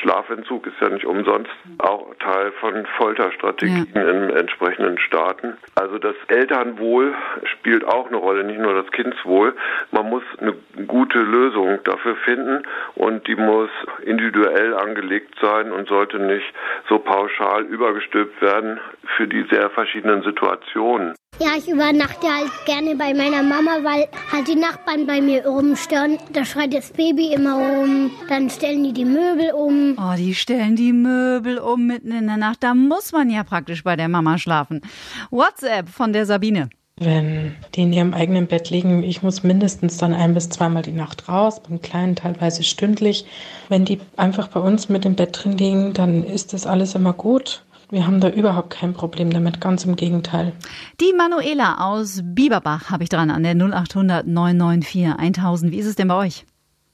Schlafentzug 0.00 0.66
ist 0.66 0.80
ja 0.80 0.88
nicht 0.88 1.06
umsonst 1.06 1.50
auch 1.78 2.14
Teil 2.18 2.52
von 2.60 2.86
Folterstrategien 2.96 3.88
in 3.94 4.30
entsprechenden 4.30 4.98
Staaten. 4.98 5.54
Also 5.74 5.98
das 5.98 6.14
Elternwohl 6.28 7.14
spielt 7.44 7.84
auch 7.84 8.08
eine 8.08 8.16
Rolle, 8.16 8.44
nicht 8.44 8.60
nur 8.60 8.74
das 8.74 8.90
Kindswohl. 9.02 9.54
Man 9.90 10.08
muss 10.08 10.22
eine 10.38 10.54
gute 10.86 11.18
Lösung 11.18 11.78
dafür 11.84 12.16
finden 12.24 12.62
und 12.94 13.26
die 13.26 13.36
muss 13.36 13.70
individuell 14.04 14.74
angelegt 14.74 15.34
sein 15.40 15.72
und 15.72 15.88
sollte 15.88 16.18
nicht 16.18 16.46
so 16.88 16.98
pauschal 16.98 17.64
übergestülpt 17.64 18.40
werden 18.40 18.78
für 19.16 19.26
die 19.26 19.44
sehr 19.50 19.70
verschiedenen 19.70 20.22
Situationen. 20.22 21.14
Ja, 21.40 21.56
ich 21.56 21.68
übernachte 21.68 22.28
halt 22.28 22.50
gerne 22.66 22.94
bei 22.94 23.14
meiner 23.14 23.42
Mama, 23.42 23.78
weil 23.82 24.06
halt 24.30 24.46
die 24.48 24.54
Nachbarn 24.54 25.06
bei 25.06 25.20
mir 25.20 25.44
rumstören. 25.46 26.18
Da 26.32 26.44
schreit 26.44 26.74
das 26.74 26.92
Baby 26.92 27.32
immer 27.32 27.54
rum, 27.54 28.10
dann 28.28 28.50
stellen 28.50 28.84
die 28.84 28.92
die 28.92 29.06
Möbel 29.06 29.50
um. 29.52 29.96
Oh, 29.98 30.14
die 30.16 30.34
stellen 30.34 30.76
die 30.76 30.92
Möbel 30.92 31.58
um 31.58 31.86
mitten 31.86 32.12
in 32.12 32.26
der 32.26 32.36
Nacht. 32.36 32.62
Da 32.62 32.74
muss 32.74 33.12
man 33.12 33.30
ja 33.30 33.44
praktisch 33.44 33.82
bei 33.82 33.96
der 33.96 34.08
Mama 34.08 34.36
schlafen. 34.38 34.82
WhatsApp 35.30 35.88
von 35.88 36.12
der 36.12 36.26
Sabine. 36.26 36.68
Wenn 37.04 37.56
die 37.74 37.82
in 37.82 37.92
ihrem 37.92 38.14
eigenen 38.14 38.46
Bett 38.46 38.70
liegen, 38.70 39.02
ich 39.02 39.22
muss 39.22 39.42
mindestens 39.42 39.96
dann 39.96 40.14
ein 40.14 40.34
bis 40.34 40.48
zweimal 40.48 40.82
die 40.82 40.92
Nacht 40.92 41.28
raus, 41.28 41.60
beim 41.60 41.80
Kleinen 41.80 42.16
teilweise 42.16 42.62
stündlich. 42.62 43.24
Wenn 43.68 43.84
die 43.84 44.00
einfach 44.16 44.48
bei 44.48 44.60
uns 44.60 44.88
mit 44.88 45.04
im 45.04 45.14
Bett 45.14 45.38
drin 45.42 45.58
liegen, 45.58 45.92
dann 45.94 46.24
ist 46.24 46.52
das 46.52 46.66
alles 46.66 46.94
immer 46.94 47.12
gut. 47.12 47.64
Wir 47.90 48.06
haben 48.06 48.20
da 48.20 48.30
überhaupt 48.30 48.70
kein 48.70 48.94
Problem 48.94 49.30
damit, 49.30 49.60
ganz 49.60 49.84
im 49.84 49.96
Gegenteil. 49.96 50.52
Die 51.00 51.12
Manuela 51.12 51.92
aus 51.92 52.20
Bieberbach 52.22 52.90
habe 52.90 53.02
ich 53.02 53.10
dran 53.10 53.30
an 53.30 53.42
der 53.42 53.54
0800 53.54 54.26
994 54.26 55.18
1000. 55.18 55.72
Wie 55.72 55.78
ist 55.78 55.86
es 55.86 55.96
denn 55.96 56.08
bei 56.08 56.16
euch? 56.16 56.46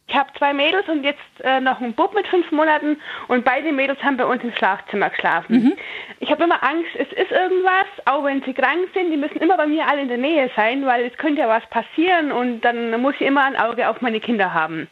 Ich 0.08 0.16
habe 0.16 0.30
zwei 0.38 0.54
Mädels 0.54 0.88
und 0.88 1.04
jetzt 1.04 1.20
äh, 1.44 1.60
noch 1.60 1.80
einen 1.80 1.92
Bub 1.92 2.14
mit 2.14 2.26
fünf 2.28 2.50
Monaten 2.50 2.96
und 3.28 3.44
beide 3.44 3.70
Mädels 3.72 4.02
haben 4.02 4.16
bei 4.16 4.24
uns 4.24 4.42
im 4.42 4.52
Schlafzimmer 4.52 5.10
geschlafen. 5.10 5.56
Mhm. 5.56 5.72
Ich 6.20 6.30
habe 6.30 6.44
immer 6.44 6.62
Angst, 6.62 6.90
es 6.94 7.08
ist 7.08 7.30
irgendwas, 7.30 7.86
auch 8.06 8.24
wenn 8.24 8.42
sie 8.42 8.54
krank 8.54 8.88
sind, 8.94 9.10
die 9.10 9.18
müssen 9.18 9.36
immer 9.36 9.58
bei 9.58 9.66
mir 9.66 9.86
alle 9.86 10.00
in 10.00 10.08
der 10.08 10.16
Nähe 10.16 10.50
sein, 10.56 10.86
weil 10.86 11.04
es 11.04 11.16
könnte 11.18 11.42
ja 11.42 11.48
was 11.48 11.64
passieren 11.68 12.32
und 12.32 12.62
dann 12.62 13.00
muss 13.02 13.14
ich 13.16 13.26
immer 13.26 13.44
ein 13.44 13.56
Auge 13.56 13.88
auf 13.88 14.00
meine 14.00 14.18
Kinder 14.18 14.54
haben. 14.54 14.88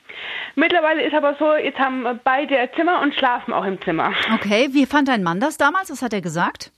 Mittlerweile 0.54 1.02
ist 1.02 1.14
aber 1.14 1.34
so, 1.38 1.54
jetzt 1.54 1.78
haben 1.78 2.20
beide 2.22 2.58
ein 2.58 2.68
Zimmer 2.76 3.00
und 3.00 3.14
schlafen 3.14 3.54
auch 3.54 3.64
im 3.64 3.80
Zimmer. 3.80 4.12
Okay, 4.34 4.68
wie 4.72 4.84
fand 4.84 5.08
dein 5.08 5.22
Mann 5.22 5.40
das 5.40 5.56
damals? 5.56 5.90
Was 5.90 6.02
hat 6.02 6.12
er 6.12 6.20
gesagt? 6.20 6.70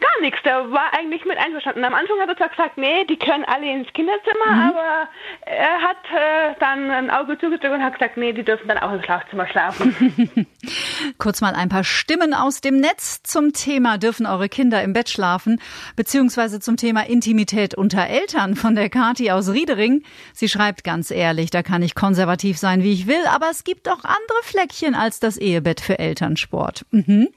Gar 0.00 0.20
nichts, 0.22 0.42
der 0.44 0.70
war 0.70 0.94
eigentlich 0.94 1.24
mit 1.24 1.36
einverstanden. 1.36 1.84
Am 1.84 1.94
Anfang 1.94 2.18
hat 2.20 2.28
er 2.28 2.36
zwar 2.36 2.48
gesagt, 2.48 2.78
nee, 2.78 3.04
die 3.04 3.18
können 3.18 3.44
alle 3.44 3.70
ins 3.70 3.92
Kinderzimmer, 3.92 4.52
mhm. 4.52 4.60
aber 4.70 5.08
er 5.42 5.82
hat 5.82 6.04
äh, 6.10 6.54
dann 6.58 6.90
ein 6.90 7.10
Auge 7.10 7.38
zugedrückt 7.38 7.74
und 7.74 7.82
hat 7.82 7.94
gesagt, 7.94 8.16
nee, 8.16 8.32
die 8.32 8.42
dürfen 8.42 8.68
dann 8.68 8.78
auch 8.78 8.92
im 8.92 9.02
Schlafzimmer 9.02 9.46
schlafen. 9.46 10.46
Kurz 11.18 11.40
mal 11.40 11.54
ein 11.54 11.68
paar 11.68 11.84
Stimmen 11.84 12.32
aus 12.34 12.60
dem 12.60 12.80
Netz 12.80 13.22
zum 13.22 13.52
Thema, 13.52 13.98
dürfen 13.98 14.26
eure 14.26 14.48
Kinder 14.48 14.82
im 14.82 14.92
Bett 14.92 15.10
schlafen, 15.10 15.60
beziehungsweise 15.96 16.60
zum 16.60 16.76
Thema 16.76 17.06
Intimität 17.06 17.74
unter 17.74 18.06
Eltern 18.06 18.56
von 18.56 18.74
der 18.74 18.88
Kati 18.88 19.30
aus 19.30 19.50
Riedering. 19.50 20.02
Sie 20.32 20.48
schreibt 20.48 20.84
ganz 20.84 21.10
ehrlich, 21.10 21.50
da 21.50 21.62
kann 21.62 21.82
ich 21.82 21.94
konservativ 21.94 22.58
sein, 22.58 22.82
wie 22.82 22.92
ich 22.92 23.06
will, 23.06 23.26
aber 23.28 23.50
es 23.50 23.64
gibt 23.64 23.88
auch 23.88 24.04
andere 24.04 24.42
Fleckchen 24.42 24.94
als 24.94 25.20
das 25.20 25.36
Ehebett 25.36 25.80
für 25.80 25.98
Elternsport. 25.98 26.86
Mhm. 26.90 27.28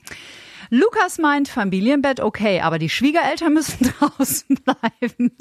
Lukas 0.74 1.20
meint 1.20 1.50
Familienbett 1.50 2.20
okay, 2.20 2.62
aber 2.62 2.80
die 2.80 2.90
Schwiegereltern 2.90 3.54
müssen 3.54 3.94
draußen 4.00 4.58
bleiben. 4.58 5.38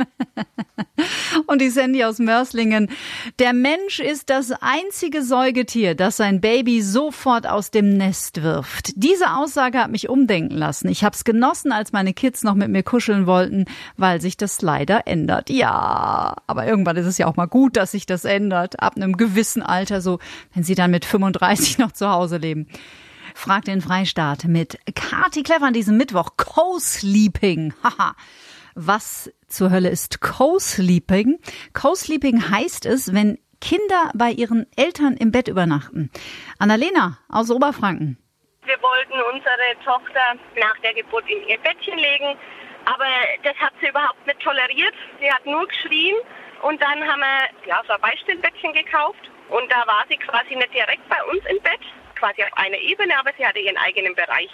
Und 1.46 1.62
die 1.62 1.70
Sandy 1.70 2.04
aus 2.04 2.18
Mörslingen. 2.18 2.90
Der 3.38 3.54
Mensch 3.54 3.98
ist 3.98 4.28
das 4.28 4.52
einzige 4.52 5.22
Säugetier, 5.22 5.94
das 5.94 6.18
sein 6.18 6.42
Baby 6.42 6.82
sofort 6.82 7.46
aus 7.46 7.70
dem 7.70 7.96
Nest 7.96 8.42
wirft. 8.42 8.92
Diese 8.96 9.34
Aussage 9.34 9.78
hat 9.78 9.90
mich 9.90 10.10
umdenken 10.10 10.54
lassen. 10.54 10.90
Ich 10.90 11.02
habe 11.02 11.16
es 11.16 11.24
genossen, 11.24 11.72
als 11.72 11.92
meine 11.92 12.12
Kids 12.12 12.42
noch 12.42 12.54
mit 12.54 12.68
mir 12.68 12.82
kuscheln 12.82 13.26
wollten, 13.26 13.64
weil 13.96 14.20
sich 14.20 14.36
das 14.36 14.60
leider 14.60 15.06
ändert. 15.06 15.48
Ja, 15.48 16.36
aber 16.46 16.66
irgendwann 16.66 16.98
ist 16.98 17.06
es 17.06 17.16
ja 17.16 17.26
auch 17.26 17.36
mal 17.36 17.46
gut, 17.46 17.78
dass 17.78 17.92
sich 17.92 18.04
das 18.04 18.26
ändert. 18.26 18.80
Ab 18.80 18.96
einem 18.96 19.16
gewissen 19.16 19.62
Alter, 19.62 20.02
so 20.02 20.18
wenn 20.52 20.62
sie 20.62 20.74
dann 20.74 20.90
mit 20.90 21.06
35 21.06 21.78
noch 21.78 21.92
zu 21.92 22.10
Hause 22.10 22.36
leben. 22.36 22.66
Fragt 23.34 23.68
den 23.68 23.80
Freistaat 23.80 24.44
mit 24.44 24.78
Kati 24.94 25.42
Clever 25.42 25.66
an 25.66 25.72
diesem 25.72 25.96
Mittwoch. 25.96 26.36
Co-Sleeping. 26.36 27.74
Haha. 27.82 28.14
Was 28.74 29.30
zur 29.48 29.70
Hölle 29.70 29.90
ist 29.90 30.20
Co-Sleeping? 30.20 31.38
Co-Sleeping 31.74 32.50
heißt 32.50 32.86
es, 32.86 33.12
wenn 33.12 33.38
Kinder 33.60 34.10
bei 34.14 34.30
ihren 34.30 34.66
Eltern 34.76 35.16
im 35.16 35.30
Bett 35.30 35.48
übernachten. 35.48 36.10
Annalena 36.58 37.18
aus 37.28 37.50
Oberfranken. 37.50 38.18
Wir 38.64 38.80
wollten 38.80 39.14
unsere 39.34 39.84
Tochter 39.84 40.34
nach 40.58 40.78
der 40.82 40.94
Geburt 40.94 41.24
in 41.28 41.48
ihr 41.48 41.58
Bettchen 41.58 41.98
legen, 41.98 42.36
aber 42.84 43.06
das 43.42 43.56
hat 43.56 43.72
sie 43.80 43.88
überhaupt 43.88 44.26
nicht 44.26 44.40
toleriert. 44.40 44.94
Sie 45.20 45.30
hat 45.30 45.44
nur 45.46 45.66
geschrien 45.66 46.16
und 46.62 46.80
dann 46.80 47.06
haben 47.06 47.20
wir 47.20 47.68
ja, 47.68 47.82
so 47.86 47.92
ein 47.92 48.00
Beistillbettchen 48.00 48.72
gekauft 48.72 49.30
und 49.48 49.70
da 49.70 49.86
war 49.86 50.04
sie 50.08 50.16
quasi 50.16 50.56
nicht 50.56 50.74
direkt 50.74 51.08
bei 51.08 51.22
uns 51.24 51.44
im 51.46 51.60
Bett, 51.62 51.82
quasi 52.22 52.44
auf 52.44 52.56
einer 52.56 52.78
Ebene, 52.78 53.18
aber 53.18 53.32
sie 53.36 53.44
hatte 53.44 53.58
ihren 53.58 53.76
eigenen 53.76 54.14
Bereich. 54.14 54.50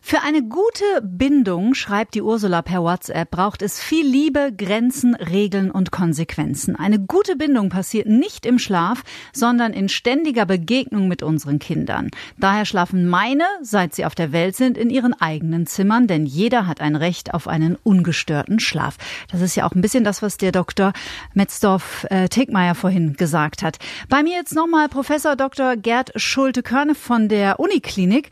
Für 0.00 0.22
eine 0.22 0.42
gute 0.42 0.84
Bindung, 1.02 1.74
schreibt 1.74 2.14
die 2.14 2.22
Ursula 2.22 2.62
per 2.62 2.82
WhatsApp, 2.82 3.30
braucht 3.30 3.62
es 3.62 3.80
viel 3.80 4.06
Liebe, 4.06 4.52
Grenzen, 4.56 5.14
Regeln 5.14 5.70
und 5.70 5.90
Konsequenzen. 5.90 6.76
Eine 6.76 6.98
gute 6.98 7.36
Bindung 7.36 7.68
passiert 7.68 8.06
nicht 8.06 8.46
im 8.46 8.58
Schlaf, 8.58 9.02
sondern 9.32 9.72
in 9.72 9.88
ständiger 9.88 10.46
Begegnung 10.46 11.08
mit 11.08 11.22
unseren 11.22 11.58
Kindern. 11.58 12.10
Daher 12.38 12.64
schlafen 12.64 13.08
meine, 13.08 13.44
seit 13.62 13.94
sie 13.94 14.04
auf 14.04 14.14
der 14.14 14.32
Welt 14.32 14.56
sind, 14.56 14.78
in 14.78 14.90
ihren 14.90 15.12
eigenen 15.20 15.66
Zimmern, 15.66 16.06
denn 16.06 16.26
jeder 16.26 16.66
hat 16.66 16.80
ein 16.80 16.96
Recht 16.96 17.34
auf 17.34 17.48
einen 17.48 17.76
ungestörten 17.82 18.60
Schlaf. 18.60 18.96
Das 19.30 19.40
ist 19.40 19.56
ja 19.56 19.66
auch 19.66 19.74
ein 19.74 19.82
bisschen 19.82 20.04
das, 20.04 20.22
was 20.22 20.36
der 20.36 20.52
Dr. 20.52 20.92
Metzdorf-Tegmeier 21.34 22.72
äh, 22.72 22.74
vorhin 22.74 23.14
gesagt 23.14 23.62
hat. 23.62 23.78
Bei 24.08 24.22
mir 24.22 24.36
jetzt 24.36 24.54
nochmal 24.54 24.88
Professor 24.88 25.36
Dr. 25.36 25.76
Gerd 25.76 26.12
Schulte-Körne 26.16 26.94
von 26.94 27.28
der 27.28 27.60
Uniklinik. 27.60 28.30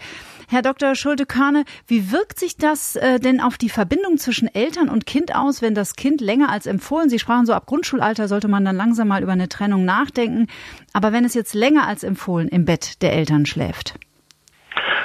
Herr 0.49 0.63
Dr. 0.63 0.95
Schulte-Körne, 0.95 1.65
wie 1.89 2.13
wirkt 2.13 2.39
sich 2.39 2.57
das 2.57 2.95
äh, 2.97 3.19
denn 3.19 3.41
auf 3.41 3.59
die 3.59 3.69
Verbindung 3.69 4.17
zwischen 4.17 4.53
Eltern 4.55 4.89
und 4.89 5.07
Kind 5.07 5.35
aus, 5.35 5.61
wenn 5.61 5.75
das 5.75 5.97
Kind 5.97 6.21
länger 6.21 6.51
als 6.51 6.67
empfohlen, 6.67 7.09
Sie 7.09 7.19
sprachen 7.19 7.47
so 7.47 7.53
ab 7.53 7.67
Grundschulalter, 7.67 8.29
sollte 8.29 8.49
man 8.49 8.65
dann 8.65 8.77
langsam 8.77 9.09
mal 9.09 9.23
über 9.23 9.33
eine 9.33 9.49
Trennung 9.49 9.85
nachdenken, 9.85 10.47
aber 10.93 11.13
wenn 11.13 11.25
es 11.25 11.35
jetzt 11.35 11.55
länger 11.55 11.87
als 11.87 12.05
empfohlen 12.05 12.49
im 12.49 12.65
Bett 12.65 13.03
der 13.03 13.13
Eltern 13.13 13.47
schläft? 13.47 13.95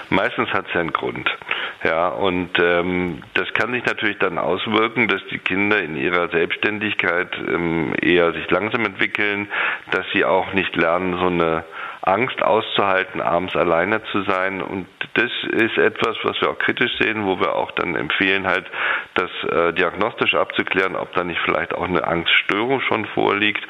Meistens 0.10 0.50
hat 0.50 0.68
es 0.68 0.74
ja 0.74 0.82
einen 0.82 0.92
Grund. 0.92 1.28
Ja, 1.84 2.10
und 2.10 2.52
ähm, 2.60 3.24
das 3.34 3.52
kann 3.54 3.72
sich 3.72 3.84
natürlich 3.86 4.20
dann 4.20 4.38
auswirken, 4.38 5.08
dass 5.08 5.22
die 5.32 5.40
Kinder 5.40 5.82
in 5.82 5.96
ihrer 5.96 6.30
Selbstständigkeit 6.30 7.30
ähm, 7.48 7.96
eher 8.00 8.34
sich 8.34 8.48
langsam 8.52 8.86
entwickeln, 8.86 9.48
dass 9.90 10.06
sie 10.14 10.24
auch 10.24 10.54
nicht 10.54 10.76
lernen, 10.76 11.18
so 11.18 11.26
eine 11.28 11.64
Angst 12.02 12.42
auszuhalten, 12.42 13.22
abends 13.22 13.56
alleine 13.56 14.02
zu 14.12 14.24
sein. 14.24 14.62
Und 14.62 14.88
das 15.14 15.32
ist 15.52 15.78
etwas, 15.78 16.18
was 16.24 16.40
wir 16.42 16.50
auch 16.50 16.58
kritisch 16.58 16.92
sehen, 17.00 17.26
wo 17.26 17.40
wir 17.40 17.56
auch 17.56 17.72
dann 17.72 17.96
empfehlen, 17.96 18.48
halt 18.48 18.66
das 19.16 19.30
äh, 19.50 19.74
diagnostisch 19.74 20.34
abzuklären, 20.34 20.96
ob 20.96 21.14
da 21.14 21.24
nicht 21.24 21.40
vielleicht 21.46 21.74
auch 21.74 21.84
eine 21.84 22.06
Angststörung 22.06 22.82
schon 22.82 23.06
vorliegt, 23.08 23.62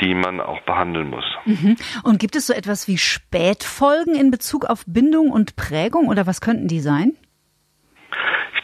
die 0.00 0.14
man 0.14 0.40
auch 0.40 0.60
behandeln 0.62 1.08
muss. 1.08 1.24
Mhm. 1.46 1.76
Und 2.02 2.18
gibt 2.18 2.36
es 2.36 2.46
so 2.46 2.52
etwas 2.52 2.88
wie 2.88 2.98
Spätfolgen 2.98 4.14
in 4.14 4.30
Bezug 4.30 4.66
auf 4.66 4.84
Bindung 4.86 5.30
und 5.30 5.56
Prägung 5.56 6.08
oder 6.08 6.26
was 6.26 6.40
könnten 6.40 6.68
die 6.68 6.80
sein? 6.80 7.16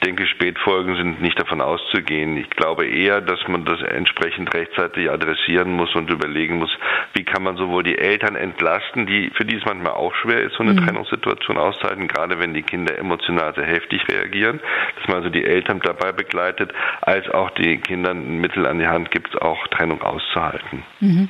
Denke, 0.04 0.26
Spätfolgen 0.26 0.96
sind 0.96 1.22
nicht 1.22 1.40
davon 1.40 1.60
auszugehen. 1.60 2.36
Ich 2.36 2.50
glaube 2.50 2.86
eher, 2.86 3.20
dass 3.20 3.40
man 3.48 3.64
das 3.64 3.80
entsprechend 3.82 4.54
rechtzeitig 4.54 5.10
adressieren 5.10 5.72
muss 5.72 5.94
und 5.94 6.10
überlegen 6.10 6.58
muss, 6.58 6.70
wie 7.14 7.24
kann 7.24 7.42
man 7.42 7.56
sowohl 7.56 7.82
die 7.82 7.96
Eltern 7.96 8.36
entlasten, 8.36 9.06
die 9.06 9.30
für 9.36 9.44
die 9.44 9.56
es 9.56 9.64
manchmal 9.64 9.92
auch 9.92 10.14
schwer 10.14 10.42
ist, 10.42 10.54
so 10.54 10.62
eine 10.62 10.72
mhm. 10.72 10.84
Trennungssituation 10.84 11.56
auszuhalten, 11.56 12.08
gerade 12.08 12.38
wenn 12.38 12.54
die 12.54 12.62
Kinder 12.62 12.98
emotional 12.98 13.54
sehr 13.54 13.66
heftig 13.66 14.02
reagieren, 14.10 14.60
dass 14.96 15.08
man 15.08 15.18
also 15.18 15.30
die 15.30 15.44
Eltern 15.44 15.80
dabei 15.80 16.12
begleitet, 16.12 16.72
als 17.00 17.28
auch 17.30 17.50
die 17.50 17.78
Kindern 17.78 18.40
Mittel 18.40 18.66
an 18.66 18.78
die 18.78 18.86
Hand 18.86 19.10
gibt, 19.10 19.40
auch 19.40 19.66
Trennung 19.68 20.02
auszuhalten. 20.02 20.82
Mhm. 21.00 21.28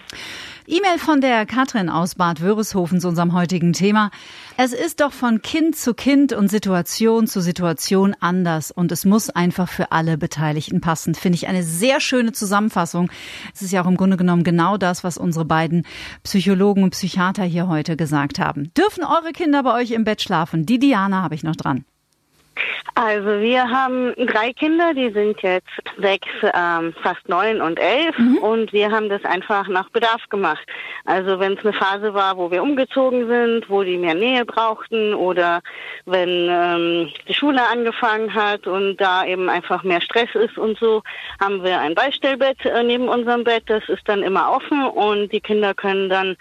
E-Mail 0.66 0.98
von 0.98 1.20
der 1.20 1.44
Katrin 1.44 1.90
aus 1.90 2.14
Bad 2.14 2.40
Wörishofen 2.40 2.98
zu 2.98 3.08
unserem 3.08 3.34
heutigen 3.34 3.74
Thema. 3.74 4.10
Es 4.56 4.72
ist 4.72 5.00
doch 5.00 5.12
von 5.12 5.42
Kind 5.42 5.76
zu 5.76 5.92
Kind 5.92 6.32
und 6.32 6.48
Situation 6.48 7.26
zu 7.26 7.42
Situation 7.42 8.16
anders 8.18 8.70
und 8.70 8.90
es 8.90 9.04
muss 9.04 9.28
einfach 9.28 9.68
für 9.68 9.92
alle 9.92 10.16
Beteiligten 10.16 10.80
passen. 10.80 11.14
Finde 11.14 11.36
ich 11.36 11.48
eine 11.48 11.62
sehr 11.62 12.00
schöne 12.00 12.32
Zusammenfassung. 12.32 13.10
Es 13.54 13.60
ist 13.60 13.72
ja 13.72 13.82
auch 13.82 13.86
im 13.86 13.98
Grunde 13.98 14.16
genommen 14.16 14.42
genau 14.42 14.78
das, 14.78 15.04
was 15.04 15.18
unsere 15.18 15.44
beiden 15.44 15.86
Psychologen 16.22 16.82
und 16.82 16.90
Psychiater 16.90 17.44
hier 17.44 17.68
heute 17.68 17.94
gesagt 17.98 18.38
haben. 18.38 18.72
Dürfen 18.74 19.04
eure 19.04 19.32
Kinder 19.32 19.64
bei 19.64 19.74
euch 19.74 19.90
im 19.90 20.04
Bett 20.04 20.22
schlafen? 20.22 20.64
Die 20.64 20.78
Diana 20.78 21.20
habe 21.20 21.34
ich 21.34 21.42
noch 21.42 21.56
dran. 21.56 21.84
Also 22.94 23.40
wir 23.40 23.68
haben 23.68 24.14
drei 24.26 24.52
Kinder, 24.52 24.94
die 24.94 25.10
sind 25.10 25.40
jetzt 25.42 25.66
sechs, 25.98 26.28
ähm, 26.42 26.94
fast 27.02 27.28
neun 27.28 27.60
und 27.60 27.80
elf 27.80 28.16
mhm. 28.18 28.38
und 28.38 28.72
wir 28.72 28.90
haben 28.90 29.08
das 29.08 29.24
einfach 29.24 29.66
nach 29.68 29.88
Bedarf 29.90 30.28
gemacht. 30.28 30.64
Also 31.04 31.40
wenn 31.40 31.54
es 31.54 31.64
eine 31.64 31.72
Phase 31.72 32.14
war, 32.14 32.36
wo 32.36 32.50
wir 32.50 32.62
umgezogen 32.62 33.26
sind, 33.26 33.68
wo 33.68 33.82
die 33.82 33.96
mehr 33.96 34.14
Nähe 34.14 34.44
brauchten 34.44 35.14
oder 35.14 35.60
wenn 36.04 36.48
ähm, 36.48 37.10
die 37.26 37.34
Schule 37.34 37.66
angefangen 37.68 38.32
hat 38.32 38.66
und 38.66 38.98
da 38.98 39.24
eben 39.24 39.48
einfach 39.48 39.82
mehr 39.82 40.00
Stress 40.00 40.32
ist 40.34 40.56
und 40.56 40.78
so, 40.78 41.02
haben 41.40 41.64
wir 41.64 41.80
ein 41.80 41.94
Beistellbett 41.94 42.64
äh, 42.64 42.82
neben 42.84 43.08
unserem 43.08 43.44
Bett. 43.44 43.64
Das 43.66 43.88
ist 43.88 44.08
dann 44.08 44.22
immer 44.22 44.52
offen 44.52 44.84
und 44.84 45.32
die 45.32 45.40
Kinder 45.40 45.74
können 45.74 46.08
dann 46.08 46.36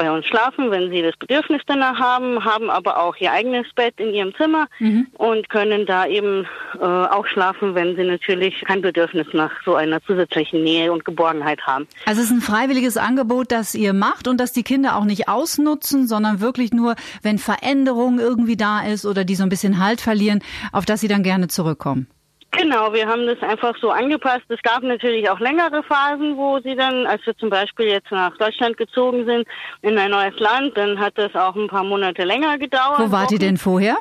bei 0.00 0.10
uns 0.10 0.24
schlafen, 0.24 0.70
wenn 0.70 0.90
sie 0.90 1.02
das 1.02 1.14
Bedürfnis 1.18 1.60
danach 1.66 1.98
haben, 1.98 2.42
haben 2.42 2.70
aber 2.70 3.02
auch 3.02 3.16
ihr 3.16 3.32
eigenes 3.32 3.66
Bett 3.74 3.92
in 3.98 4.14
ihrem 4.14 4.34
Zimmer 4.34 4.66
mhm. 4.78 5.08
und 5.18 5.50
können 5.50 5.84
da 5.84 6.06
eben 6.06 6.46
äh, 6.80 6.82
auch 6.82 7.26
schlafen, 7.26 7.74
wenn 7.74 7.96
sie 7.96 8.04
natürlich 8.04 8.62
kein 8.62 8.80
Bedürfnis 8.80 9.26
nach 9.34 9.50
so 9.62 9.74
einer 9.74 10.02
zusätzlichen 10.02 10.64
Nähe 10.64 10.90
und 10.90 11.04
Geborgenheit 11.04 11.60
haben. 11.66 11.86
Also 12.06 12.22
es 12.22 12.28
ist 12.28 12.32
ein 12.32 12.40
freiwilliges 12.40 12.96
Angebot, 12.96 13.52
das 13.52 13.74
ihr 13.74 13.92
macht 13.92 14.26
und 14.26 14.40
das 14.40 14.52
die 14.52 14.62
Kinder 14.62 14.96
auch 14.96 15.04
nicht 15.04 15.28
ausnutzen, 15.28 16.06
sondern 16.06 16.40
wirklich 16.40 16.72
nur, 16.72 16.94
wenn 17.20 17.36
Veränderung 17.36 18.20
irgendwie 18.20 18.56
da 18.56 18.80
ist 18.80 19.04
oder 19.04 19.24
die 19.24 19.34
so 19.34 19.42
ein 19.42 19.50
bisschen 19.50 19.84
Halt 19.84 20.00
verlieren, 20.00 20.40
auf 20.72 20.86
das 20.86 21.02
sie 21.02 21.08
dann 21.08 21.22
gerne 21.22 21.48
zurückkommen. 21.48 22.06
Genau, 22.52 22.92
wir 22.92 23.06
haben 23.06 23.26
das 23.26 23.40
einfach 23.42 23.74
so 23.80 23.90
angepasst. 23.90 24.44
Es 24.48 24.60
gab 24.62 24.82
natürlich 24.82 25.30
auch 25.30 25.38
längere 25.38 25.82
Phasen, 25.84 26.36
wo 26.36 26.58
sie 26.60 26.74
dann, 26.74 27.06
als 27.06 27.24
wir 27.24 27.36
zum 27.36 27.48
Beispiel 27.48 27.86
jetzt 27.86 28.10
nach 28.10 28.36
Deutschland 28.38 28.76
gezogen 28.76 29.24
sind, 29.24 29.46
in 29.82 29.96
ein 29.96 30.10
neues 30.10 30.38
Land, 30.38 30.76
dann 30.76 30.98
hat 30.98 31.16
das 31.16 31.34
auch 31.34 31.54
ein 31.54 31.68
paar 31.68 31.84
Monate 31.84 32.24
länger 32.24 32.58
gedauert. 32.58 32.98
Wo 32.98 33.12
wart 33.12 33.30
ihr 33.30 33.38
denn 33.38 33.56
vorher? 33.56 33.98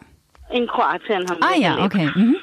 In 0.50 0.66
Kroatien 0.66 1.30
haben 1.30 1.38
ah, 1.42 1.50
wir 1.50 1.56
Ah 1.56 1.60
ja, 1.60 1.76
gelebt. 1.76 1.96
okay. 1.96 2.12
Mhm. 2.16 2.38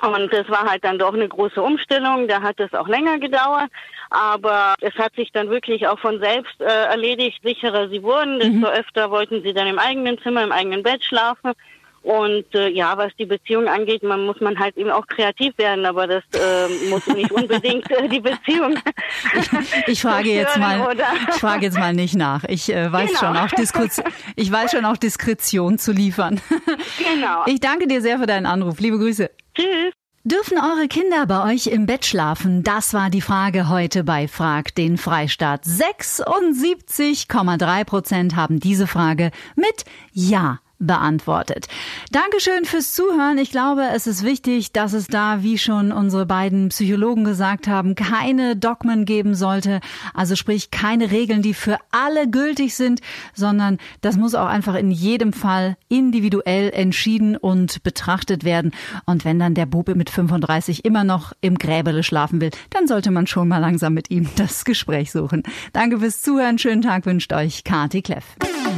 Und 0.00 0.32
das 0.32 0.48
war 0.48 0.64
halt 0.68 0.82
dann 0.84 0.98
doch 0.98 1.12
eine 1.12 1.28
große 1.28 1.62
Umstellung, 1.62 2.26
da 2.26 2.40
hat 2.40 2.58
es 2.58 2.72
auch 2.72 2.88
länger 2.88 3.18
gedauert, 3.18 3.70
aber 4.10 4.74
es 4.80 4.94
hat 4.94 5.14
sich 5.14 5.30
dann 5.32 5.48
wirklich 5.50 5.86
auch 5.86 5.98
von 5.98 6.18
selbst 6.18 6.60
äh, 6.60 6.64
erledigt, 6.64 7.40
sicherer 7.44 7.88
sie 7.88 8.02
wurden, 8.02 8.40
desto 8.40 8.56
mhm. 8.56 8.64
öfter 8.64 9.10
wollten 9.10 9.42
sie 9.42 9.52
dann 9.52 9.68
im 9.68 9.78
eigenen 9.78 10.18
Zimmer, 10.22 10.42
im 10.42 10.50
eigenen 10.50 10.82
Bett 10.82 11.04
schlafen 11.04 11.52
und 12.02 12.44
äh, 12.54 12.68
ja, 12.68 12.96
was 12.96 13.12
die 13.18 13.26
Beziehung 13.26 13.68
angeht, 13.68 14.02
man 14.02 14.26
muss 14.26 14.40
man 14.40 14.58
halt 14.58 14.76
eben 14.76 14.90
auch 14.90 15.06
kreativ 15.06 15.56
werden, 15.58 15.86
aber 15.86 16.06
das 16.06 16.24
äh, 16.34 16.68
muss 16.88 17.06
nicht 17.06 17.30
unbedingt 17.32 17.90
äh, 17.90 18.08
die 18.08 18.20
Beziehung. 18.20 18.78
ich, 19.38 19.50
ich 19.86 20.02
frage 20.02 20.30
jetzt 20.30 20.58
mal, 20.58 20.80
oder? 20.80 21.06
ich 21.28 21.40
frage 21.40 21.66
jetzt 21.66 21.78
mal 21.78 21.92
nicht 21.92 22.16
nach. 22.16 22.44
Ich 22.44 22.72
äh, 22.72 22.92
weiß 22.92 23.08
genau. 23.08 23.20
schon 23.20 23.36
auch 23.36 23.50
Diskus 23.50 24.02
ich 24.36 24.50
weiß 24.50 24.72
schon 24.72 24.84
auch 24.84 24.96
Diskretion 24.96 25.78
zu 25.78 25.92
liefern. 25.92 26.40
Genau. 26.98 27.44
Ich 27.46 27.60
danke 27.60 27.86
dir 27.86 28.00
sehr 28.00 28.18
für 28.18 28.26
deinen 28.26 28.46
Anruf. 28.46 28.80
Liebe 28.80 28.98
Grüße. 28.98 29.30
Tschüss. 29.54 29.92
Dürfen 30.24 30.58
eure 30.58 30.88
Kinder 30.88 31.26
bei 31.26 31.52
euch 31.52 31.66
im 31.66 31.84
Bett 31.86 32.06
schlafen? 32.06 32.62
Das 32.62 32.94
war 32.94 33.10
die 33.10 33.20
Frage 33.20 33.68
heute 33.68 34.04
bei 34.04 34.28
Frag 34.28 34.72
den 34.74 34.96
Freistaat. 34.98 35.64
76,3 35.64 37.84
Prozent 37.84 38.36
haben 38.36 38.60
diese 38.60 38.86
Frage 38.86 39.32
mit 39.56 39.84
Ja 40.12 40.60
beantwortet. 40.86 41.68
Dankeschön 42.10 42.64
fürs 42.64 42.92
Zuhören. 42.92 43.38
Ich 43.38 43.50
glaube, 43.50 43.84
es 43.94 44.06
ist 44.06 44.24
wichtig, 44.24 44.72
dass 44.72 44.92
es 44.92 45.06
da, 45.06 45.42
wie 45.42 45.58
schon 45.58 45.92
unsere 45.92 46.26
beiden 46.26 46.68
Psychologen 46.68 47.24
gesagt 47.24 47.68
haben, 47.68 47.94
keine 47.94 48.56
Dogmen 48.56 49.04
geben 49.04 49.34
sollte. 49.34 49.80
Also 50.14 50.36
sprich 50.36 50.70
keine 50.70 51.10
Regeln, 51.10 51.42
die 51.42 51.54
für 51.54 51.78
alle 51.90 52.28
gültig 52.28 52.74
sind, 52.74 53.00
sondern 53.34 53.78
das 54.00 54.16
muss 54.16 54.34
auch 54.34 54.46
einfach 54.46 54.74
in 54.74 54.90
jedem 54.90 55.32
Fall 55.32 55.76
individuell 55.88 56.70
entschieden 56.70 57.36
und 57.36 57.82
betrachtet 57.82 58.44
werden. 58.44 58.72
Und 59.06 59.24
wenn 59.24 59.38
dann 59.38 59.54
der 59.54 59.66
Bube 59.66 59.94
mit 59.94 60.10
35 60.10 60.84
immer 60.84 61.04
noch 61.04 61.32
im 61.40 61.58
Gräbele 61.58 62.02
schlafen 62.02 62.40
will, 62.40 62.50
dann 62.70 62.86
sollte 62.86 63.10
man 63.10 63.26
schon 63.26 63.48
mal 63.48 63.58
langsam 63.58 63.94
mit 63.94 64.10
ihm 64.10 64.28
das 64.36 64.64
Gespräch 64.64 65.12
suchen. 65.12 65.42
Danke 65.72 66.00
fürs 66.00 66.20
Zuhören. 66.20 66.58
Schönen 66.58 66.82
Tag 66.82 67.06
wünscht 67.06 67.32
euch 67.32 67.64
Kati 67.64 68.02
Kleff. 68.02 68.24